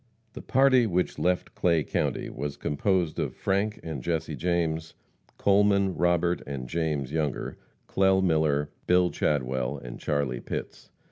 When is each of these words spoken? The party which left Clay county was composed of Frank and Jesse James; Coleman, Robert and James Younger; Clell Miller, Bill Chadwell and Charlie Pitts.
The 0.33 0.41
party 0.41 0.87
which 0.87 1.19
left 1.19 1.53
Clay 1.53 1.83
county 1.83 2.27
was 2.31 2.57
composed 2.57 3.19
of 3.19 3.35
Frank 3.35 3.79
and 3.83 4.01
Jesse 4.01 4.35
James; 4.35 4.95
Coleman, 5.37 5.93
Robert 5.95 6.41
and 6.47 6.67
James 6.67 7.11
Younger; 7.11 7.59
Clell 7.85 8.19
Miller, 8.23 8.71
Bill 8.87 9.11
Chadwell 9.11 9.77
and 9.77 9.99
Charlie 9.99 10.41
Pitts. 10.41 10.89